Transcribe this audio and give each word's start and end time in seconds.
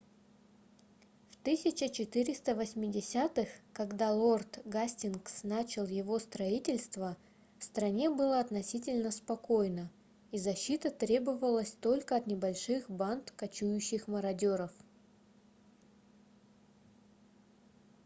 в 1.29 1.35
1480-х 1.45 3.47
когда 3.71 4.11
лорд 4.11 4.59
гастингс 4.65 5.43
начал 5.43 5.85
его 5.85 6.17
строительство 6.17 7.15
в 7.59 7.63
стране 7.65 8.09
было 8.09 8.39
относительно 8.39 9.11
спокойно 9.11 9.91
и 10.31 10.39
защита 10.39 10.89
требовалась 10.89 11.73
только 11.73 12.15
от 12.15 12.25
небольших 12.25 12.89
банд 12.89 13.29
кочующих 13.37 14.07
мародеров 14.07 14.71